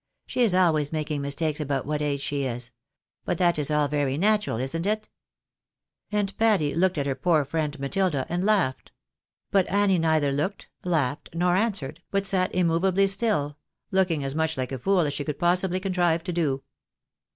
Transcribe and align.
She 0.25 0.41
is 0.41 0.55
always 0.55 0.91
making 0.91 1.21
mistakes 1.21 1.59
about 1.59 1.85
what 1.85 2.01
age 2.01 2.21
she 2.21 2.43
is. 2.43 2.71
But 3.23 3.37
that 3.37 3.59
is 3.59 3.69
all 3.69 3.87
very 3.87 4.17
natural, 4.17 4.57
isn't 4.57 4.87
it?" 4.87 5.09
And 6.11 6.35
Patty 6.39 6.73
looked 6.73 6.97
at 6.97 7.05
her 7.05 7.13
poor 7.13 7.45
friend 7.45 7.79
Matilda, 7.79 8.25
and 8.27 8.43
laughed. 8.43 8.91
But 9.51 9.69
Annie 9.69 9.99
neither 9.99 10.31
looked, 10.31 10.67
laughed, 10.83 11.29
nor 11.35 11.55
answered, 11.55 12.01
but 12.09 12.25
sat 12.25 12.51
immov 12.53 12.87
ably 12.87 13.05
stin, 13.05 13.53
looking 13.91 14.23
as 14.23 14.33
much 14.33 14.57
like 14.57 14.71
a.fool 14.71 15.01
as 15.01 15.13
she 15.13 15.23
could 15.23 15.37
possibly 15.37 15.79
contrive 15.79 16.23
to 16.23 16.33
do. 16.33 16.63